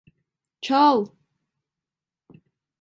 Çal! 0.61 1.05